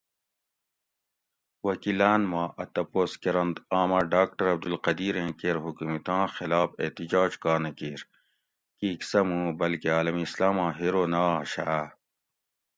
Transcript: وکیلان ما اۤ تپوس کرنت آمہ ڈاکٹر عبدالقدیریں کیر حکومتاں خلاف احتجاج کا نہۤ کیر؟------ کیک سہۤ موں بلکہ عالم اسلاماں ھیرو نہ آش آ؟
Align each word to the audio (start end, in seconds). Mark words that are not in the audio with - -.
وکیلان 1.67 2.21
ما 2.31 2.43
اۤ 2.63 2.67
تپوس 2.73 3.11
کرنت 3.23 3.57
آمہ 3.79 3.99
ڈاکٹر 4.13 4.45
عبدالقدیریں 4.53 5.29
کیر 5.39 5.57
حکومتاں 5.65 6.23
خلاف 6.35 6.69
احتجاج 6.83 7.31
کا 7.43 7.53
نہۤ 7.63 7.71
کیر؟------ 7.79 8.03
کیک 8.79 8.99
سہۤ 9.09 9.23
موں 9.27 9.47
بلکہ 9.59 9.87
عالم 9.95 10.17
اسلاماں 10.23 10.69
ھیرو 10.79 11.03
نہ 11.13 11.21
آش 11.37 11.53
آ؟ 11.75 11.79